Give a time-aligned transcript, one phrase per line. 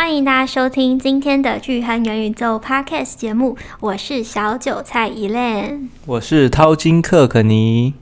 [0.00, 7.92] 欢迎大家收听今天的巨亨元宇宙 Podcast 节目，我是小韭菜 Elaine，我是淘金客可尼。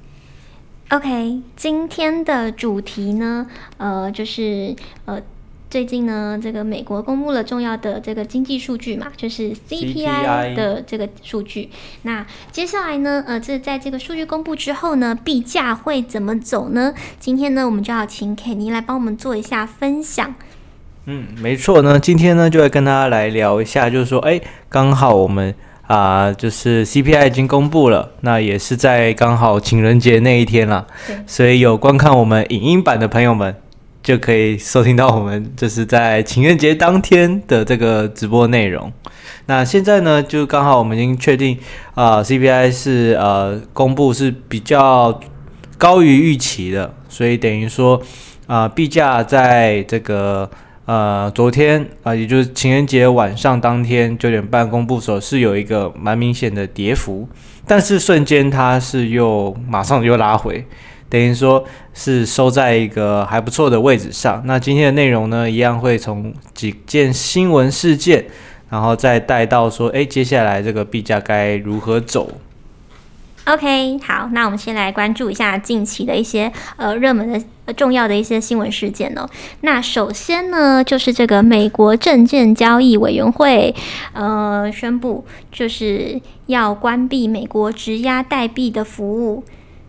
[0.90, 3.48] OK，今天的主题呢，
[3.78, 4.76] 呃，就是
[5.06, 5.20] 呃。
[5.70, 11.68] 最近呢，这个美国公布了重要的这个经济数据嘛，就是 CPI 的这个数据。
[12.04, 16.94] 那接下来呢，呃，这在这个数据公布之后呢，币价会怎么走呢？
[17.20, 20.34] 今天呢，我们就要请肯尼来帮我们做一下分享。
[21.10, 25.54] 嗯，没错呢，今天呢，就会跟大家来聊一下，就是说，哎，刚好我们
[25.86, 33.54] 啊、呃，就是 CPI 已经公布了，那也是在刚好情人节那一天了，对所以有观看我们影音版的朋友们。
[34.00, 38.90] 就可以收听到我们就是在情人节当天的这个直播内容。
[39.46, 41.58] 那现在呢，就刚好我们已经确定
[41.94, 45.20] 啊，呃，CPI 是呃公布是比较
[45.76, 48.00] 高于预期的，所以等于说
[48.46, 50.48] 啊，呃，币价在这个
[50.88, 57.28] 呃昨天啊，也就是情人节晚上当天九点半公布的时候是有一个蛮明显的跌幅，
[57.66, 60.64] 但是瞬间它是又马上又拉回。
[61.10, 64.42] 等于说是收在一个还不错的位置上。
[64.46, 68.24] 那今天的内容呢，一样会从几件新闻事件，
[68.70, 72.30] 然后再带到说，哎，接下来这个币价该如何走
[73.48, 79.26] ？OK，好，那我们先来关注一下近期的一些呃热门的、重要的一些新闻事件哦。
[79.62, 83.74] 那首先呢，就是这个美国证券交易委员会
[84.12, 89.42] 呃宣布，就是要关闭美国质押代币的服务。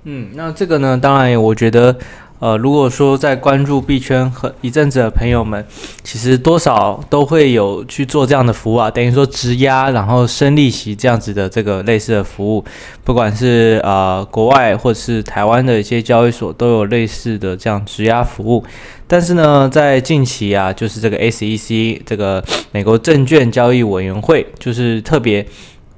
[0.03, 1.99] 嗯，那这个呢，当然，我觉得，
[2.39, 5.65] 呃，如果说在关注币圈和一阵子的朋友们，
[6.03, 12.63] 其实多少都会有去做这样的服务啊，等于说质押，然后升利息这样子的这个类似的服务，
[13.03, 18.63] 不管是呃国外或是台湾的一些交易所都有类似的这样质押服务。
[19.05, 25.45] 但是呢，在近期啊，就是这个 SEC 这个美国证券交易委员会，就是特别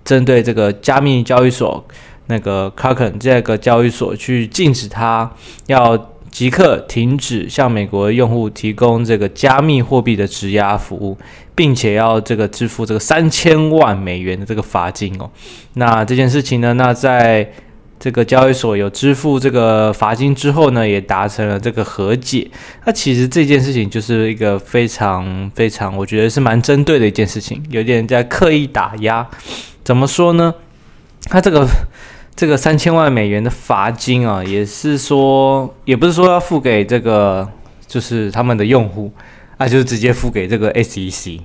[0.04, 1.84] 针对这个加密交易所。
[2.28, 5.30] 那个 Kraken 这个交易所去禁止它
[5.66, 5.98] 要
[6.32, 11.18] 即刻停止向美国用户提供这个加密货币的质押服务，
[11.54, 15.30] 并且要这个支付这个三千万美元的这个罚金哦。
[15.74, 17.52] 那这件事情呢，那在
[18.00, 22.50] 这个交易所有支付这个罚金之后呢，也达成了这个和解。
[22.86, 29.28] 那其实这件事情就是一个非常非常，我觉得是蛮针对的一件事情，有点在刻意打压。
[29.84, 30.56] 怎么说呢？
[31.26, 31.68] 他这个。
[32.34, 37.48] 这个三千万美元的罚金啊，也是说，也不是说要付给这个，
[37.86, 39.12] 就是他们的用户，
[39.58, 41.40] 啊，就是直接付给这个 SEC，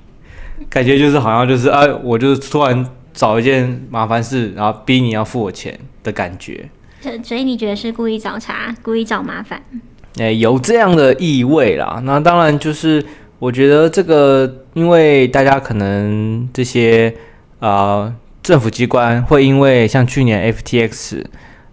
[0.71, 6.69] 感觉就是好像就是啊，我就是突然找一件麻烦事，然后逼你要付我钱的感觉。
[7.23, 9.61] 所以你觉得是故意找茬，故意找麻烦？
[10.19, 12.01] 哎，有这样的意味啦。
[12.05, 13.05] 那当然就是，
[13.39, 17.13] 我觉得这个，因为大家可能这些
[17.59, 17.69] 啊。
[17.69, 18.15] 呃
[18.47, 21.25] 政府机关会因为像去年 FTX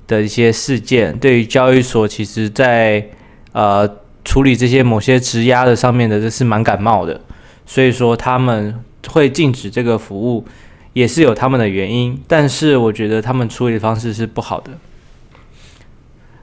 [0.07, 3.09] 的一些事件，对于交易所其实在
[3.51, 3.87] 呃
[4.25, 7.21] 处理这些某些质押的上面的，这是蛮感冒的，
[7.67, 8.73] 所以说他们
[9.07, 10.43] 会禁止这个服务，
[10.93, 12.19] 也是有他们的原因。
[12.27, 14.71] 但是我觉得他们处理的方式是不好的。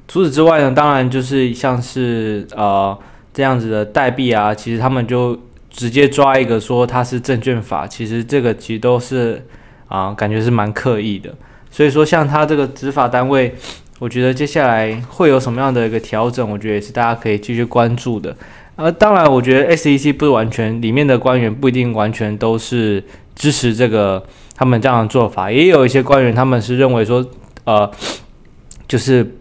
[0.06, 2.96] 除此之外呢，当然就是像是呃
[3.34, 5.36] 这样子的代币啊，其实他们就
[5.68, 9.44] 直接抓一个说它是证券法，其实这个其实都是。
[9.90, 11.34] 啊，感觉是蛮刻意的，
[11.68, 13.52] 所以说像他这个执法单位，
[13.98, 18.36] 我觉得接下来会有什么样的一个调整，我觉得也是大家可以继续关注的。
[18.76, 23.02] 呃，当然，我觉得 SEC 不是完全里面的官员不一定完全都是
[23.34, 24.24] 支持这个
[24.54, 27.26] 他们这样的做法，也有一些官员他们是认为说，
[27.64, 27.90] 呃，
[28.86, 29.34] 就是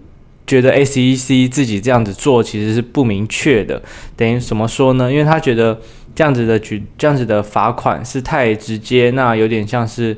[0.47, 3.79] 觉得 SEC 自己这样子做其实是不明确的，
[4.17, 5.11] 等于怎么说呢？
[5.11, 5.79] 因为他觉得。
[6.19, 10.17] 这样子的举，这样子的罚款是太直接，那有点像是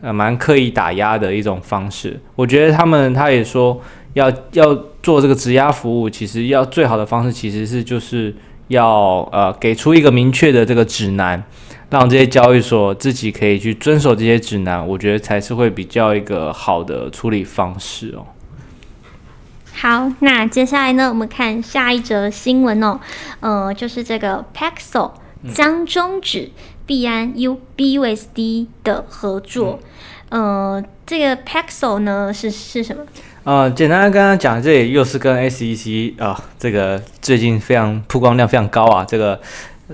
[0.00, 2.20] 呃蛮刻意打压的一种方式。
[2.36, 4.72] 我觉得他们他也说要要
[5.02, 8.32] 做这个质押服务，其实要最好的方式其实是就是
[8.68, 11.42] 要呃给出一个明确的这个指南，
[11.90, 18.24] 让这些交易所自己可以去遵守这些指南，我觉得才是会比较一个好的处理方式哦。
[19.74, 23.00] 好，那接下来呢，我们看下一则新闻哦，
[23.40, 25.10] 呃，就是这个 Paxos。
[25.54, 26.50] 将终止
[26.86, 29.80] 币安 UBUSD 的合作，
[30.30, 30.42] 嗯、
[30.74, 33.02] 呃，这个 Paxos 呢是是什么？
[33.44, 39.40] 呃，简单的跟他讲，这里又是跟 SEC 啊、呃，这个最近非常曝光量非常高啊，这个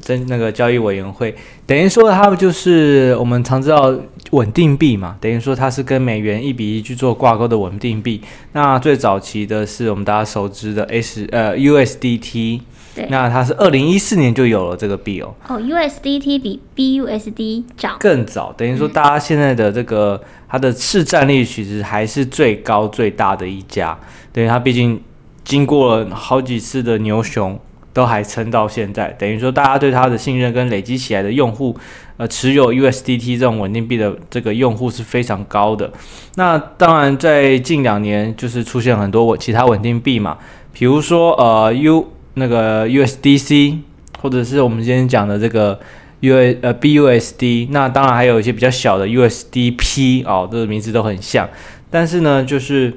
[0.01, 1.35] 在那个交易委员会，
[1.65, 3.95] 等于说他们就是我们常知道
[4.33, 8.21] 稳定币嘛，等于说它是跟美元一比一去做挂钩的稳定币。
[8.53, 12.61] 那最早期的是我们大家熟知的 S 呃 USDT，
[12.97, 15.33] 对，那它是二零一四年就有了这个币哦。
[15.47, 23.97] 哦，USDT 比 BUSD 早更早，等于说大家现在的这个、嗯、它的市占率其实还是最高最大的一家，
[24.33, 25.01] 等于它毕竟
[25.45, 27.61] 经过了好几次的牛熊。
[27.97, 31.75] 都还撑到现在，等于说大家对它的信任跟累积起来的用户，
[32.19, 35.91] 呃，持有 USDT 这种稳定币的这个用户是非常高的。
[36.35, 40.37] 那当然，在近两年就是出现很多稳其他稳定币嘛，
[40.75, 42.07] 比如说呃 U
[42.39, 43.79] 那个 USDC，
[44.21, 45.79] 或者是我们今天讲的这个
[46.21, 51.49] U 呃 BUSD，那当然还有一些比较小的 USDP 哦，这个名字都很像，
[51.91, 52.93] 但是呢，就是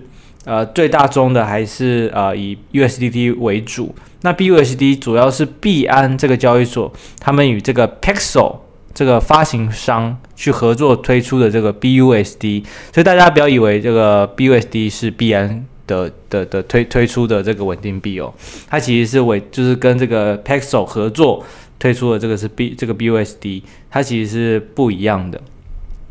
[0.45, 3.95] 呃最大宗的还是呃以 USDT 为主。
[4.21, 8.57] 那 BUSD 主要是币安这个交易所，他们与这个 Paxos
[8.93, 18.31] 这个发行商去合作推出的这个 BUSD，所以大家不要以为这个 BUSD 是币安的的的推推出的这个稳定币哦，
[18.69, 21.43] 它其实是为就是跟这个 Paxo 合作
[21.79, 25.41] 推出的这个是 B 这个 BUSD，它其实是不一样的。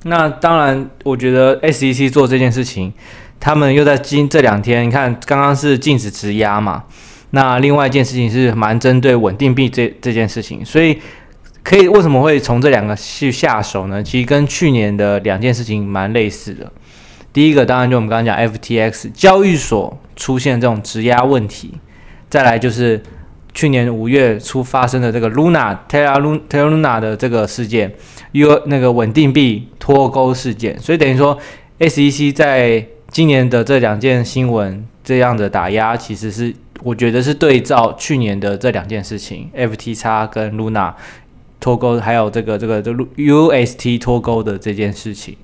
[0.04, 2.92] 那当然，我觉得 SEC 做这件事情，
[3.38, 6.84] 他们又在今这两天，你看刚刚是禁止质押嘛。
[7.30, 10.98] 那另外一件事情是蛮针对稳定币这这件事情，所以
[11.62, 14.02] 可以为什么会从这两个去下手呢？
[14.02, 16.72] 其实跟去年的两件事情蛮类似的。
[17.32, 21.74] 第一个当然就我们刚刚讲 FTX 交易所出现这种质押问题，
[22.28, 23.02] 再来就是
[23.52, 27.94] 去年五月初发生的这个 Luna Terra Luna 的这个事件
[28.32, 31.38] ，U 那个稳定币脱钩事件，所以等于说
[31.78, 36.54] SEC 在今年的这两件新闻这样的打压其实是。
[36.84, 40.94] 我觉得是对照去年的这两件事情，FTX 跟 Luna
[41.58, 45.36] 脱钩，还有这个这个这 UST 脱钩的这件事情，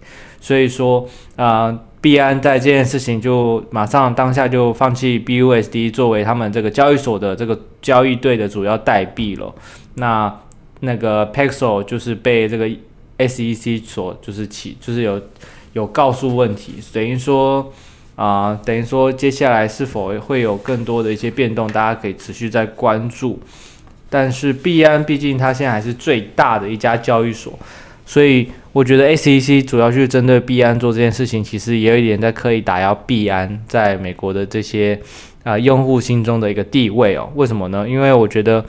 [0.44, 9.55] 所以说啊，币安在这件事情就马上当下就放弃 BUSD 作为他们这个交易所的这个交易对的主要代币了。
[9.94, 10.31] 那
[10.81, 12.69] 那个 Paxos 就是被这个
[13.17, 15.23] SEC 所就是起就是有
[15.73, 17.73] 有告诉问题，等于说。
[18.17, 23.40] 啊、等于说接下来是否会有更多的一些变动，大家可以持续在关注。
[24.08, 27.58] 但是币安毕竟它现在还是最大的一家交易所，
[28.06, 35.00] 所以我觉得 SEC 主要去针对币安做这件事情，其实也有一点在刻意打压币安在美国的这些
[35.42, 37.30] 啊、用户心中的一个地位哦。
[37.34, 37.88] 为什么呢？
[37.88, 38.64] 因为我觉得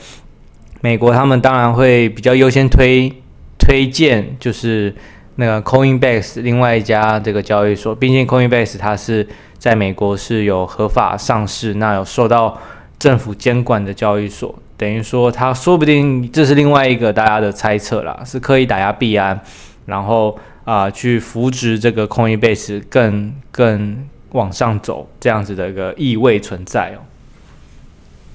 [0.81, 3.11] 美国他们当然会比较优先推
[3.57, 4.93] 推荐，就是。
[5.37, 9.27] 那个 Coinbase 另外一家这个交易所，毕竟 Coinbase 它是
[9.57, 12.57] 在美国是有合法上市，那有受到
[12.99, 19.39] 政府监管的交易所，等于说它说不定这是另外一个大家的猜测啦，是刻意打压币安，
[19.85, 27.05] 然后啊、去扶植这个 Coinbase 更更往上走这样子的一个意味存在哦。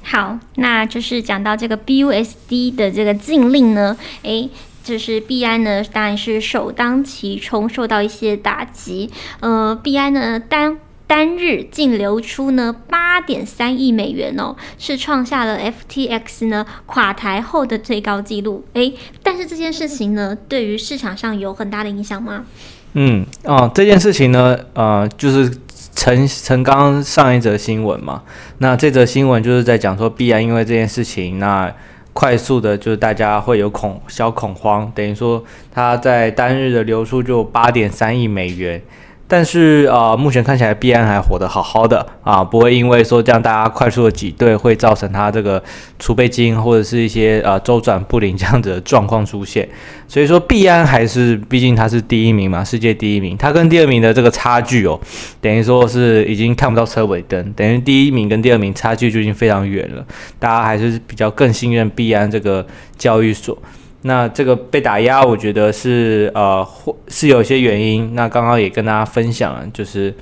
[0.02, 4.50] 好，那就是讲到这个 BUSD 的这个禁令呢，诶。
[4.82, 9.10] 就是币安呢，当然是首当其冲，受到一些打击。
[9.40, 10.78] 呃，币安呢单
[11.10, 18.64] 单日净流出呢八点三亿美元哦，是创下了 FTX 呢垮台后的最高纪录。
[18.74, 22.44] 诶，但是这件事情呢，对于市场上有很大的影响吗？
[22.92, 25.52] 嗯，哦，这件事情呢，呃，就是
[25.96, 28.22] 陈陈刚上一则新闻嘛。
[28.58, 31.74] 那这则新闻就是在讲说必然因为这件事情，那。
[32.12, 38.82] 快速的，就是大家会有恐小恐慌，等于说它在单日的流出就八点三亿美元。
[39.30, 45.62] 但是啊、呃，目前看起来币安还活得好好的啊，不会因为说这样大家快速的挤兑，会造成它这个
[46.00, 49.68] 储备金或者是一些呃周转不灵这样子的状况出现。
[50.08, 54.98] 所以说币安还是毕竟它是第一名嘛，世界第一名，它跟第二名的这个差距哦，
[55.40, 60.04] 等于说是已经看不到车尾灯，等于第一名跟第二名差距就已经非常远了，
[60.40, 62.66] 大家还是比较更信任币安这个
[62.98, 63.56] 交易所。
[64.02, 68.14] 那这个被打压，我觉得是呃，或是有些原因。
[68.14, 70.14] 那刚刚也跟大家分享，就是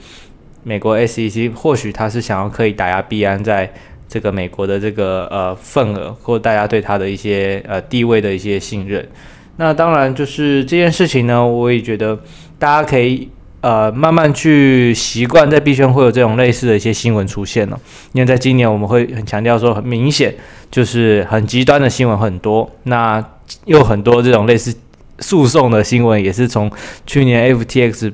[0.64, 3.72] 美国 SEC 或许他是想要可以打压币安在
[4.08, 9.08] 这个美国的这个呃份额，或大家对他的一些呃地位的一些信任。
[9.56, 12.18] 那当然就是这件事情呢，我也觉得
[12.58, 13.28] 大家可以
[13.60, 17.78] 呃慢慢去习惯，在币圈会有这种类似的一些新闻出现了。
[18.12, 20.34] 因为在今年我们会很强调说，很明显
[20.70, 22.70] 就是很极端的新闻很多。
[22.84, 23.24] 那
[23.64, 24.74] 又很多这种类似
[25.20, 26.70] 诉讼的新闻，也是从
[27.06, 28.12] 去年 FTX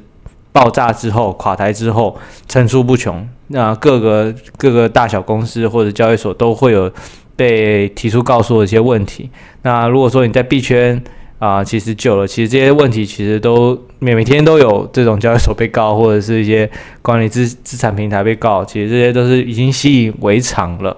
[0.53, 2.17] 爆炸之后垮台之后
[2.49, 3.29] 层出不穷。
[3.49, 6.91] 那各个各个大小公司或者交易所都会有
[7.37, 9.29] 被提出告诉的一些问题。
[9.63, 11.03] 那如果说你在币圈
[11.39, 16.71] 啊、其实久了，其实这些问题其实都每每天都有这种交易所被告，或者是一些
[17.03, 20.97] 管理资资产平台被告，其实这些都是已经习以为常了。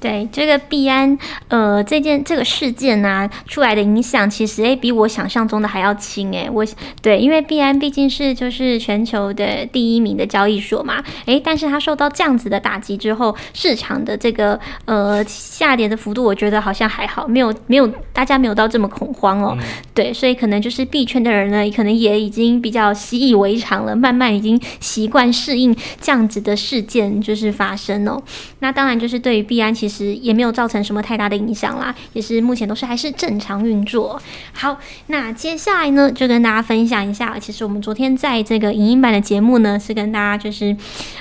[0.00, 6.48] 对这个币安，呃，这件这个事件呢、啊、出来的影响，其实诶比我想象中的还要轻诶。
[6.48, 6.64] 我
[7.02, 19.56] 对，因为币安毕竟是就是全球的第一名的交易所嘛，诶，但是它受到这样子的打击之后，市场的这个呃下跌的幅度，我觉得好像还好，没有没有大家没有到这么恐慌哦。
[19.58, 28.22] 嗯、对，所以可能就是币圈的人呢，可能也已经比较习以为常了，慢慢已经习惯适应这样子的事件就是发生哦。
[28.60, 29.87] 那当然就是对于币安其实。
[29.88, 34.20] 其实也没有造成什么太大的影响啦，也是目前都是还是正常运作。
[34.52, 34.76] 好，
[35.06, 40.76] 那接下来呢，就跟大家分享一下，其实我们昨天在这个影音版的节目呢，是跟大家就是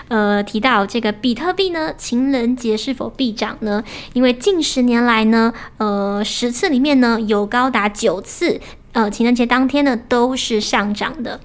[0.10, 3.82] 呃提到这个比特币呢，情人节是否必涨呢？
[4.12, 8.60] 因为近十年来呢，呃十次里面呢，有高达九次，
[8.92, 11.40] 呃情人节当天呢都是上涨的。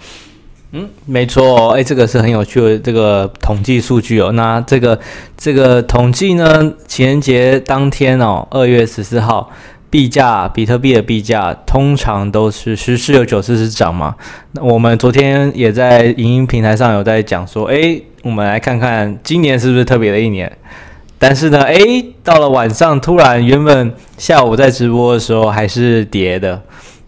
[0.74, 4.32] 嗯，没错，哎，这个是很有趣的这个统计数据哦。
[4.32, 4.98] 那这个
[5.36, 9.50] 这个统计呢，情人节当天哦，二月十四号，
[9.90, 14.16] 币价，比特币的币价通常都是十四有九次是涨嘛。
[14.52, 20.50] 那我们昨天也在影音平台上有在讲说，哎，我们来看看今年是不是特别的一年。
[21.18, 21.76] 但是呢，哎，
[22.24, 26.62] 到了晚上，突然原本下午在直播的时候还是跌的。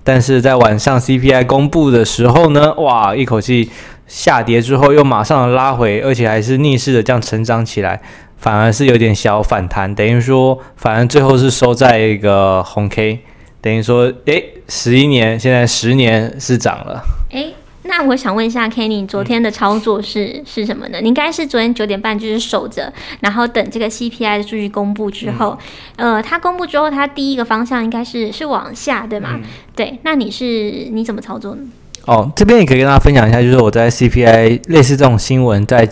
[0.05, 3.71] 但是在晚上 CPI 公布的时候呢，哇，一口气
[4.07, 8.01] 下跌之后又马上拉回，而且还是逆势的这样成长起来，
[8.37, 13.21] 反而是有点小反弹，等于说反而最后是收在一个红 K，
[13.61, 17.55] 等于说，诶，十一年现在十年是涨了，诶。
[17.87, 20.99] 那我想问一下，Kenny，昨天的操作是、嗯、是什么呢？
[21.01, 25.59] 你应该是昨天九点半就是守着，然后等这个 CPI 的数据公布之后，
[25.97, 29.31] 嗯、呃，它公布之后，它第一个方向应该是是往下，对吗？
[29.35, 29.43] 嗯、
[29.77, 31.63] 对，那你是你怎么操作呢？
[32.07, 35.89] 哦，这边也可以跟大家分享一下，就是我在 CPI 类似这种新闻，在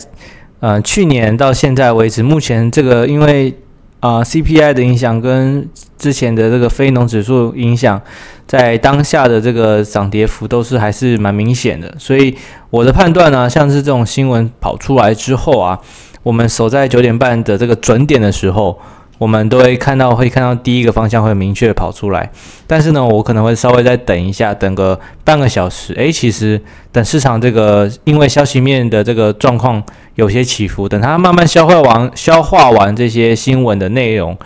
[0.60, 3.54] 呃去年到现在为止，目前这个因为。
[4.02, 8.02] 啊、，CPI 的影响跟之前的这个非农指数影响，
[8.48, 11.94] 在当下的这个涨跌幅都是还是蛮明显的。
[12.00, 12.36] 所以
[12.70, 15.78] 我的判断呢，像是这种新闻跑出来之后啊，
[16.24, 18.76] 我们守在九点半的这个准点的时候。
[19.18, 22.28] 我们都会看到，会看到第一个方向会明确跑出来，
[22.66, 25.94] 但是呢，我可能会稍微再等一下，等个半个小时。
[25.94, 29.80] 诶，其实等市场这个因为消息面的这个状况
[30.14, 34.36] 有些起伏，等它慢慢消化完、消化完这些新闻的内容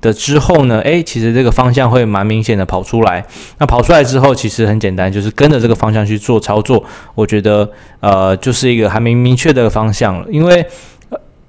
[0.00, 3.24] 的之后呢，诶，其实这个方向会蛮明显的跑出来。
[3.58, 6.84] 那跑出来之后，其实很简单，就是跟着这个方向去做操作。
[7.14, 10.66] 我觉得，呃，就是一个还没明确的方向了，因为。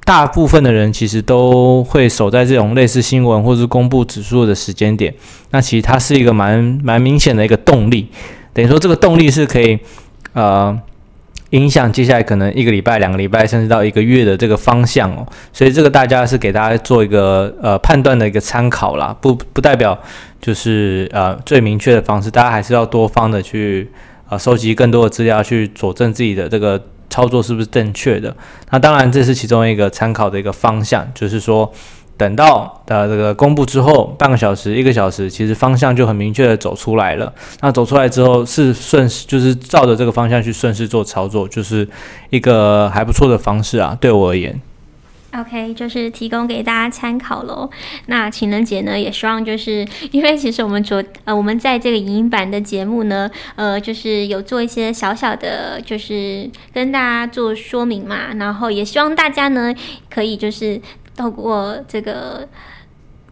[0.06, 5.16] 大部分的人其实都会守在这种类似新闻或是公布指数的时间点，
[5.52, 8.10] 那其实它是一个蛮蛮明显的一个动力，
[8.52, 9.80] 等于说这个动力是可以
[10.34, 10.78] 呃
[11.54, 19.98] 影响接下来可能一个礼拜、两个礼拜甚至到一个月的这个方向哦，所以这个大家是给大家做一个呃判断的一个参考啦，不不代表
[20.40, 23.90] 就是呃最明确的方式，大家还是要多方的去
[24.30, 26.80] 呃收集更多的资料去佐证自己的这个。
[27.10, 28.36] 操作是不是正确的？
[28.72, 31.72] 那当然，这是其中一个参考的一个方向，就是说，
[32.24, 37.34] 等到的这个公布之后，半个小时、一个小时，其实方向就很明确的走出来了。
[37.60, 41.86] 那走出来之后，是顺势，就是照着这个方向去顺势做操作，就是
[42.30, 44.58] 一个还不错的方式啊，对我而言。
[45.36, 47.68] OK，就是提供给大家参考喽。
[48.06, 58.32] 那情人节呢，也希望就是因为其实我们昨呃我们在这个影音版的节目呢，呃，就是有做一些小小的，就是跟大家做说明嘛。
[58.36, 59.74] 然后也希望大家呢，
[60.08, 60.80] 可以就是
[61.16, 62.48] 透过这个。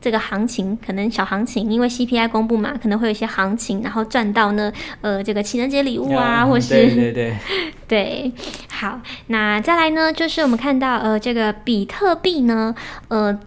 [0.03, 7.38] 这个行情可能小行情，因为 CPI 公布嘛，可能会有一些行情，然后赚到呢，呃，这个情人节礼物啊，或是对对对，
[7.88, 8.31] 对，
[8.71, 12.73] 好，那再来呢，就是我们看到呃，这个比特币呢，
[13.09, 13.39] 呃，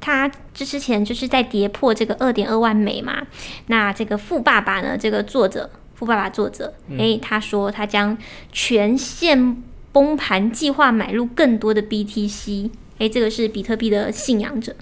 [0.00, 3.26] 它这之前就是在跌破这个二点二万美嘛，
[3.66, 8.16] 那这个富爸爸呢，这个作者富爸爸作者，诶、嗯，他说他将
[8.52, 9.56] 全线
[9.90, 14.74] 崩盘计划买入更多的 BTC，诶，这个是比特币的信仰者。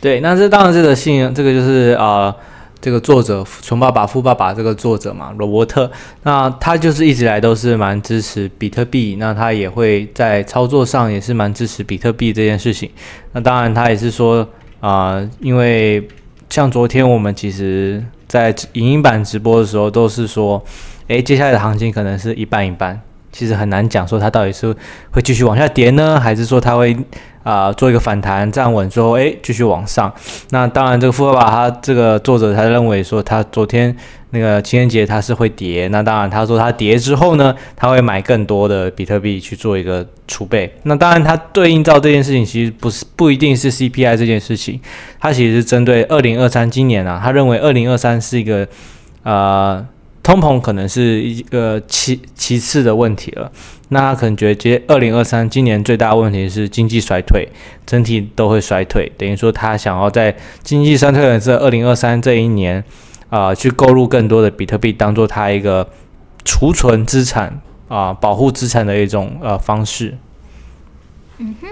[0.00, 2.36] 对，那这当然这个信，这个就是啊、呃，
[2.80, 5.90] 这个作者穷爸爸富爸爸这个作者嘛，罗伯特，
[6.24, 12.90] 那他就是一直来都是蛮支持比特币，那他也会在操作上也是蛮支持比特币这件事情。
[13.32, 14.46] 那当然他也是说
[14.80, 16.08] 啊、因为
[16.50, 20.60] 像昨天我们其实在影音版直播的时候都是说，
[21.06, 23.00] 诶，接下来的行情可能是一半一半。
[23.30, 24.76] 其实很难讲说它到底是
[25.12, 26.94] 会继续往下跌呢，还是说它会
[27.42, 30.12] 啊、做一个反弹站稳之后，哎，继续往上。
[30.50, 33.94] 那当然，这个富爸爸他这个作者他认为说，他昨天
[34.30, 35.88] 那个情人节他是会跌。
[35.88, 40.72] 那当然，他说他跌之后呢，他会买更多的比特币去做一个储备。
[40.84, 44.80] 那当然，他对应到这件事情其实不是不一定是 CPI 这件事情，
[45.18, 48.66] 他其实是针对二零二三今年啊，他认为二零二三是一个
[49.22, 49.86] 呃。
[50.22, 53.50] 通膨可能是一个其其次的问题了，
[53.88, 57.48] 那他可能觉得，接二零二三今年最大的问题是经济衰退，
[57.84, 62.84] 整体都会衰退，等于说他想要在经济衰退的这二零二三这一年，
[63.30, 65.88] 啊、去购入更多的比特币，当做他一个
[66.44, 70.16] 储存资产啊、保护资产的一种呃方式。
[71.38, 71.66] 嗯哼，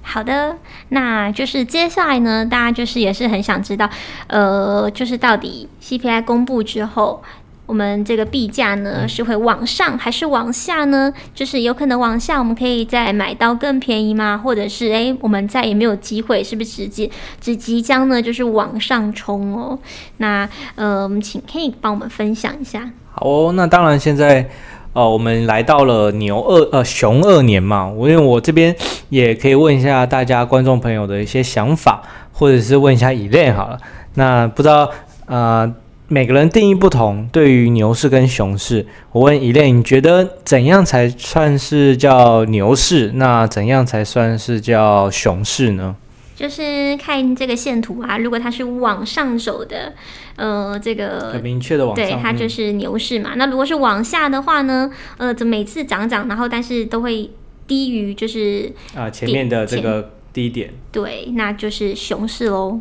[0.00, 0.56] 好的，
[0.90, 3.90] 那就是接下来呢，大家就是也是很想知道，
[4.28, 7.20] 呃，就是到底 CPI 公布之后。
[7.66, 11.10] 我们这个币价呢是会往上还是往下呢？
[11.34, 14.38] 就是有可能往下，我们可以再买到更便宜吗？
[14.44, 19.78] 或者是诶，我们再也没有机会，是不是直接只即将呢就是往上冲哦？
[20.18, 22.90] 那呃，我们请 K 帮我们分享一下。
[23.10, 24.46] 好哦，那当然现在
[24.92, 28.76] 呃，我们来到了牛二呃熊二年嘛，我因为我这边
[29.08, 33.78] 也可以问一下大家观众朋友的一些想法，或者是问一下 Elaine 好了。
[34.16, 34.90] 那不知道
[35.24, 35.74] 呃。
[36.08, 43.12] 每个人定义不同，对于牛市跟熊市，我问 Elaine，你觉得怎样才算是叫牛市？
[43.14, 45.96] 那怎样才算是叫熊市呢？
[46.36, 49.94] 就是看这个线图啊，如果它是往上走的，
[50.36, 53.30] 呃，这个很明确的往上，对，它就是牛市嘛。
[53.34, 54.90] 嗯、那如果是往下的话呢？
[55.16, 57.30] 呃，怎么每次涨涨，然后但是都会
[57.66, 62.80] 低于就是啊前面的这个低点，对，那就是熊市喽。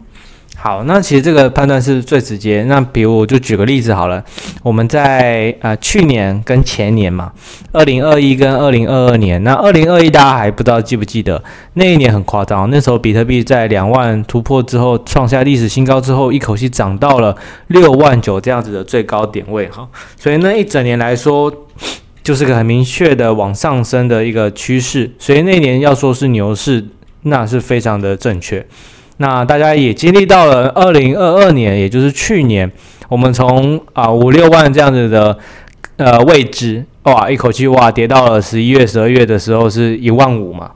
[0.55, 2.63] 好，那其实这个判断是最直接。
[2.69, 4.23] 那比如我就举个例子好了，
[4.61, 7.33] 我们在呃去年跟前年嘛，
[7.73, 9.43] 二零二一跟二零二二年。
[9.43, 11.43] 那二零二一大家还不知道记不记得？
[11.73, 17.35] 那一年很夸张，那时候比特币在两万突破之后，创下历史新高之后，一口气涨到了
[17.67, 19.85] 六万九这样子的最高点位哈。
[20.15, 21.51] 所以那一整年来说，
[22.23, 25.11] 就是个很明确的往上升的一个趋势。
[25.19, 26.85] 所以那一年要说是牛市，
[27.23, 28.65] 那是非常的正确。
[29.17, 32.69] 那大家也经历到了二零二二年，也就是去年，
[33.09, 35.37] 我们从啊五六万这样子的
[35.97, 40.71] 呃位置，哇，一口气哇跌到了十一月、十二月的时候是一万五嘛，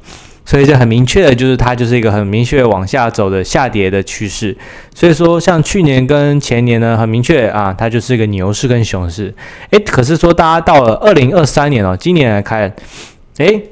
[0.46, 4.56] 所以就很明确的就是它就是一个很明确往下走的下跌的趋势。
[4.94, 9.34] 所以说，像去年跟前年呢，很明确啊，它就是一个牛市跟熊市。
[9.72, 12.72] 诶，可是说大家到了二零二三年哦，今年来看，
[13.38, 13.64] 诶。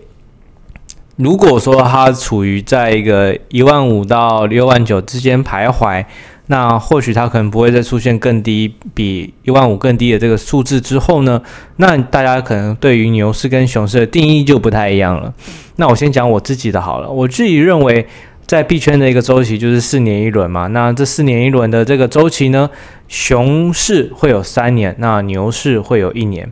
[1.17, 6.03] 如果说它处于在一个一万五到六万九之间徘徊，
[6.47, 11.41] 那或许它可能不会再出现更低，比一万五更低的这个数字之后呢，
[11.77, 15.33] 那大家可能对于牛市跟熊市的定义就不太一样了。
[15.77, 18.05] 那我先讲我自己的好了，我自己认为
[18.45, 22.69] 在币圈的一个周期就是四年一轮嘛，那这四年一轮的这个周期呢，
[23.07, 26.51] 熊市会有三年，那牛市会有一年。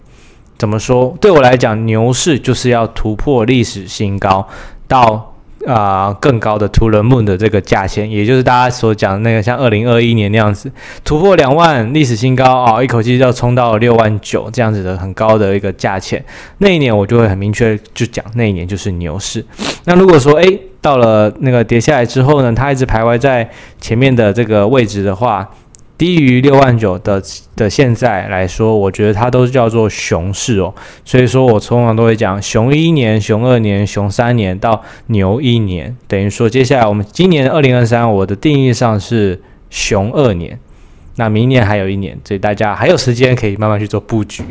[0.64, 1.14] 怎么说？
[1.20, 4.48] 对我来讲，牛市就是要突破历史新高，
[4.88, 5.34] 到
[5.68, 10.72] 啊、更高的 to the moon 的这个价钱，也就是大家所讲的那个像二零二一年那样子，
[11.04, 16.24] 突破两万历史新高啊、一口气就要冲到六万九这样子的很高的一个价钱，
[16.60, 19.46] 那一年我就会很明确就讲，那一年就是牛市。
[19.84, 23.50] 那如果说诶到了那个跌下来之后呢，它一直徘徊在
[23.82, 25.46] 前面的这个位置的话。
[25.98, 27.22] 低于六万九的
[27.56, 30.74] 的现在来说，我觉得它都叫做熊市哦。
[31.06, 40.60] 所以说我通常都会讲熊一年、熊二年、熊三年到牛一年，等于说接下来我们今年二零二三，我的定义上是熊二年。
[41.16, 44.44] 那明年还有一年，所以大家还有时间可以慢慢去做布局。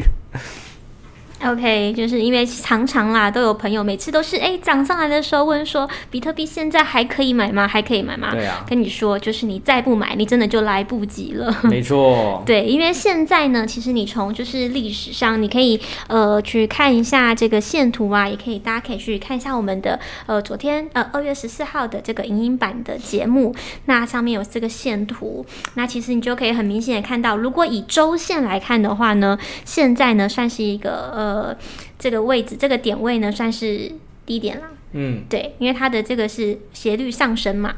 [1.44, 7.66] OK，就是因为常常啦，都有朋友每次都是哎涨上来的时候问说，比特币现在还可以买吗？
[7.66, 8.30] 还可以买吗？
[8.30, 11.52] 对啊，跟你说，就是你再不买，你真的就来不及了。
[11.64, 12.40] 没错。
[12.46, 23.52] 对，因为现在呢，其实你从就是历史上，你可以呃去看一下这个线图啊，也可以大家可以去看一下我们的呃昨天呃二月十四号的这个影音版的节目，
[23.86, 31.31] 那上面有这个线图，那其实你就可以很明显的看到，如果以周线来看的话呢，现在呢算是一个呃。
[31.32, 31.56] 呃，
[31.98, 33.90] 这个位置，这个点位呢，算是
[34.26, 34.64] 低点了。
[34.92, 37.76] 嗯，对，因为它的这个是斜率上升嘛。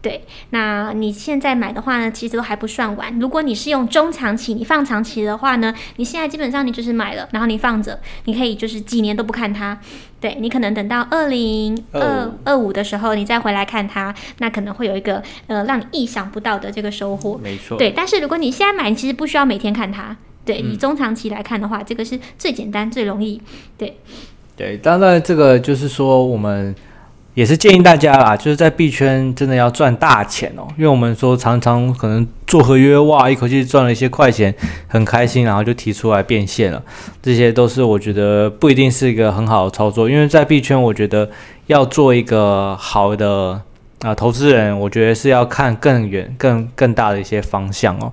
[0.00, 3.16] 对，那你现在买的话呢，其实都还不算晚。
[3.20, 9.78] 如果你是用中长期，你放长期的话呢，你现在基本上你就是买了，然后你放着，你可以就是几年都不看它。
[10.20, 17.38] 对，你可能等到二零二二五的时候，你再回来看它，那可能会有一个呃让你意想不到的这个收获。
[17.38, 17.78] 没错。
[17.78, 20.16] 对，但是如果你现在买，你其实不需要每天看它。
[20.44, 23.40] 对，以中长期来看的话，嗯、这个是最简单、最容易。
[23.76, 23.96] 对，
[24.56, 26.74] 对，当然这个就是说，我们
[27.34, 34.54] 也是建议大家啦，就是在币圈真的要赚大钱哦，因为我们说常常可能做合约哇，一口气赚了一些快钱，
[34.86, 36.82] 很开心，然后就提出来变现了，
[37.22, 41.30] 这些都是我觉得不一定是一个很好的操作，因为在币圈，我觉得
[41.68, 43.62] 要做一个好的
[44.00, 48.12] 啊、呃、投资人，我觉得是要看更远、更更大的一些方向哦，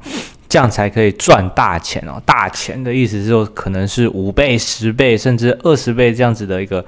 [0.50, 2.22] 这样才可以赚大钱哦。
[2.26, 6.84] 大钱的意思是说，可能是五倍、十倍，甚至二十倍这样子的一个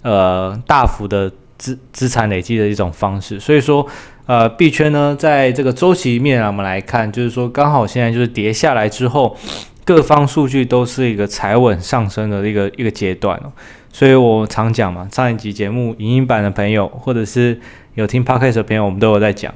[0.00, 1.30] 呃大幅的。
[1.60, 3.86] 资资产累积的一种方式，所以说，
[4.24, 9.36] 呃，币圈呢，在这个周期面啊，我们来看，就是说，刚好现在就是跌下来之后，
[9.84, 13.52] 各方数据都是一个踩稳上升的一个一个阶段哦。
[13.92, 17.60] 所以我常讲嘛，上一集节目影音版的朋友，或者是
[17.92, 19.52] 有听 Podcast 的朋友，我们都有在讲，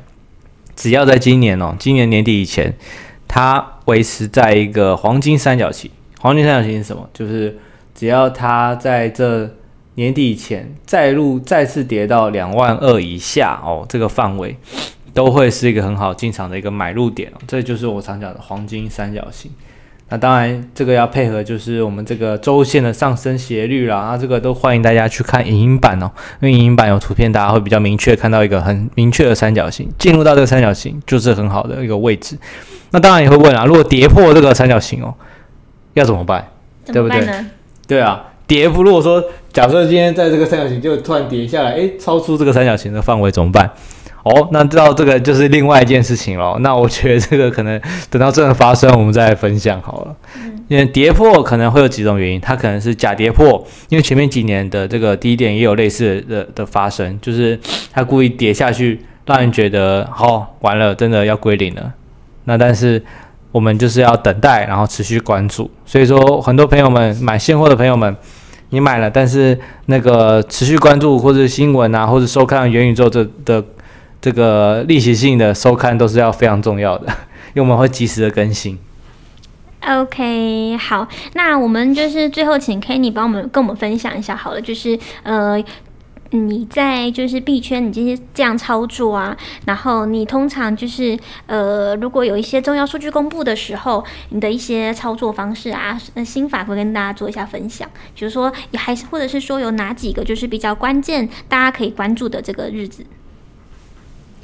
[0.77, 2.75] 只要在今年哦，今年年底以前，
[3.29, 5.91] 它维持在一个黄金三角形。
[6.21, 7.09] 黄金三角形是什么？
[7.13, 7.59] 就是
[7.95, 9.51] 只要它在这。
[9.97, 14.57] 年底以前再入再次跌到两万二以下哦，这个范围
[15.13, 17.39] 都会是一个很好进场的一个买入点哦。
[17.47, 19.53] 这就是我常讲的黄金三角形。
[20.09, 24.09] 那当然，这个要配合就是我们这个周线的上升斜率啦。
[24.11, 26.11] 那这个都欢迎大家去看影音版哦，
[26.41, 29.89] 因为影音版有图片，大家会比较明确看到一个很明确的三角形。
[29.97, 32.37] 进入到这个三角形就是很好的一个位置。
[32.95, 35.13] 那当然也会问啊，如果跌破这个三角形哦，
[35.95, 36.47] 要怎么办？
[36.85, 37.27] 怎么办呢？
[37.27, 37.43] 对不
[37.89, 37.99] 对？
[37.99, 38.27] 对啊。
[38.47, 43.69] 跌幅，如果说假设今天在这个三角形就突然跌下来，诶，超出这个三角形的范围怎么办？
[44.23, 46.57] 哦，那知道这个就是另外一件事情了。
[46.61, 47.81] 那我觉得这个可能
[48.11, 50.15] 等到真的发生，我们再分享好了。
[50.69, 57.59] 因为跌破可能会有几种原因，它可能是假跌破，因为前面几年的这个低点也有类似的的，的发生，就是
[57.93, 61.93] 它故意跌下去，让人觉得哦，完了，真的要归零了。
[62.45, 63.03] 那但是。
[63.55, 65.71] 我们就是要等待，然后持续关注。
[65.87, 68.17] 所以说，很多朋友们买现货的朋友们，
[68.71, 73.65] 你买了，但是那个持续关注或者新闻啊，或者收看元宇宙这的
[74.21, 77.07] 这个例行性的收看，都是要非常重要的，
[77.55, 78.77] 因为我们会及时的更新。
[79.87, 85.63] OK，好，那我们就是最后请 Kenny 帮我们跟我们分享一下好了，就是呃。
[86.31, 97.89] 你在就是币圈，你这些这样操作啊，然后你通常就是呃，如果有一些重要数据公布的时候，你的一些操作方式啊，那心法会跟大家做一下分享。
[98.17, 103.07] 比如说，也还是或者是说有哪几个就是比较关键，大家可以关注的这个日子。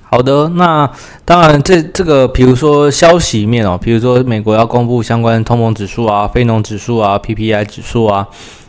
[0.03, 0.88] 好的，那
[1.25, 8.29] 当然这这个，比如说消息面哦，比如说美国要公布相关通膨指数啊、非农指数啊、PPI 指数啊，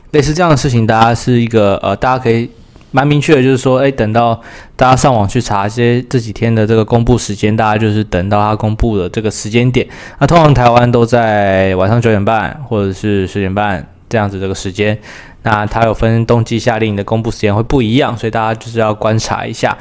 [0.10, 2.50] 类似这样的事情，大家是一个呃，大家可以。
[2.92, 4.40] 蛮明确的，就是说，诶，等到
[4.76, 9.88] 大家上网去查一些这几天的这个公布时间，大家就是等到它公布的这个时间点。
[10.20, 14.98] 那通常台湾都在晚上九点半或者是十点半这样子这个时间。
[15.44, 19.76] 那它有分冬季夏令的公布时间会不一样，所以大家就是要观察一下。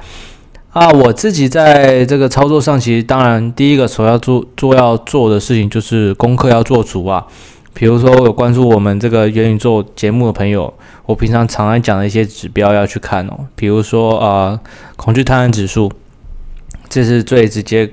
[0.72, 7.26] 啊，我自己在这个操作上，其实当然第一个首要做做要做的事情就是功课要做足啊。
[7.74, 10.72] 比如说，有关注我们这个元宇宙节目的朋友，
[11.10, 13.36] 我平常常来讲的一些指标要去看哦。
[13.56, 14.60] 比如说，呃，
[14.94, 15.90] 恐惧贪婪指数，
[16.88, 17.90] 这是最直接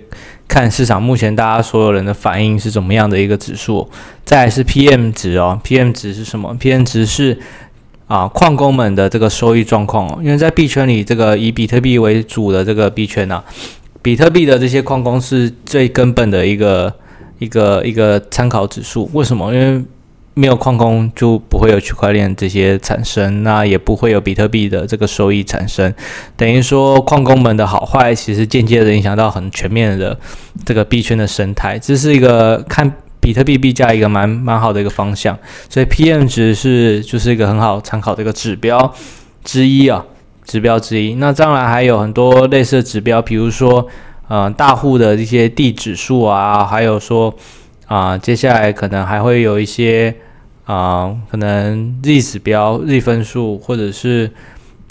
[0.47, 3.89] 看市场目前大家所有人的反应是怎么样的一个指数。
[4.23, 7.39] 再来是 PM 值哦，PM 值是什么？PM 值是
[8.06, 10.19] 啊，矿工们的这个收益状况哦。
[10.21, 13.43] 因为在币圈里，这个以比特币为主的这个币圈啊，
[14.03, 16.93] 比特币的这些矿工是最根本的一个。
[17.39, 19.53] 一个一个参考指数，为什么？
[19.53, 19.86] 因为
[20.38, 25.91] 没有矿工就不会有区块链这些产生，那也不会有比特币的这个收益产生。
[26.36, 30.17] 等于说，矿工们的好坏其实间接的影响到很全面的
[30.63, 31.80] 这个币圈的生态。
[31.80, 35.38] 这是一个看比特币币价一个蛮蛮好的一个方向。
[35.69, 38.93] 所以 PM 值是就是一个很好参考的一个指标
[39.43, 40.06] 之一啊，
[40.45, 41.15] 指标之一。
[41.15, 43.88] 那当然还有很多类似的指标，比如说。
[44.30, 47.34] 呃，大户的一些地指数啊，还有说
[47.86, 50.13] 啊、接下来可能还会有一些
[50.67, 54.30] 啊、可能日指标、日分数，或者是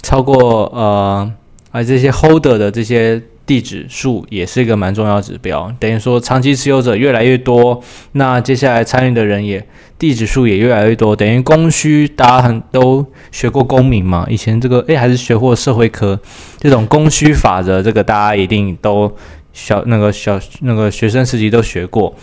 [0.02, 1.32] 超过呃
[1.70, 5.70] 啊这些 holder 的这些地址数，也是一个蛮重要指标。
[5.78, 9.64] 等于说，长期持有者越来越多，那接下来参与的人也
[9.98, 16.18] 地址数也越来越多，等于供需，大家很都学过公民嘛，以前这个诶还是学过社会科。
[16.58, 19.14] 这种供需法则，这个大家一定都
[19.52, 22.14] 小那个小那个学生时期都学过，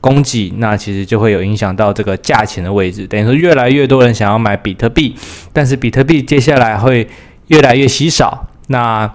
[0.00, 3.06] 供给那其实就会有影响到这个价钱的位置。
[3.06, 5.14] 等于说，越来越多人想要买比特币，
[5.52, 7.08] 但是比特币接下来会
[7.48, 8.46] 越来越稀少。
[8.68, 9.10] 那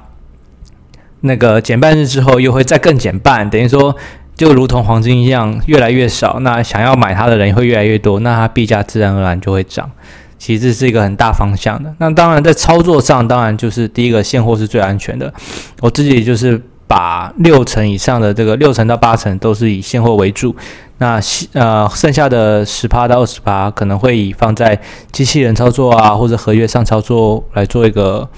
[1.22, 3.96] 那个减半日之后又会再更减半，等于说
[4.36, 6.40] 就如同黄金一样越来越少。
[6.42, 9.90] 那想要买它的人会越来越多，那它币价自然而然就会涨。
[10.38, 11.96] 其实这是一个很大方向的。
[12.00, 15.34] 那当然在操作上，当然就是第一个现货是最安全的。
[15.80, 20.56] 我自己就是把六成以上的这个六成到八成都是以现货为主。
[21.00, 21.20] 那
[21.54, 24.80] 呃，剩下的十趴到二十趴可能会以放在
[25.12, 28.30] 机器人操作啊，或者合约上操作来做一个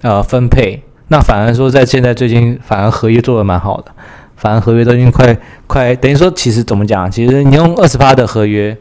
[0.00, 0.82] 呃分配。
[1.08, 3.92] 那反而说，在现在最近，反而合约做的蛮好的，
[4.36, 5.36] 反而合约都已经快
[5.66, 7.10] 快等于说，其实怎么讲？
[7.10, 8.76] 其实你用二十趴的合约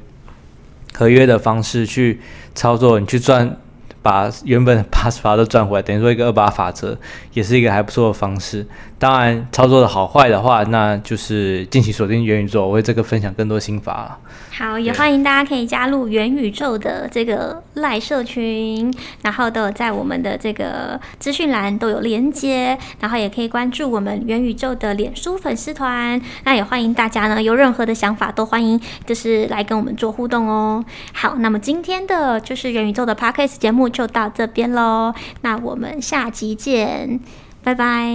[0.93, 2.21] 合约的方式去
[2.55, 3.57] 操作，你去赚。
[4.01, 6.97] 把原本八十八都赚回来，等于说一个二八法则，
[7.31, 8.67] 也是一个还不错的方式。
[9.03, 14.17] 当然，操作的好坏的话，那就是敬请锁定元宇宙，我为这个分享更多心法。
[14.57, 18.89] 好，也欢迎大家可以加入元宇宙的这个赖社群，
[19.21, 26.21] 然后都有在我们的这个资讯栏都有连接，然后也可以关注我们元宇宙的脸书粉丝团。
[26.45, 30.81] 那也欢迎大家呢，有任何的想法都欢迎，就是来跟我们做互动哦。
[31.11, 37.19] 好，那么今天的就是元宇宙的 Podcast 节目就到这边喽，那我们下集见，
[37.63, 38.13] 拜拜，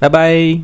[0.00, 0.60] 拜拜。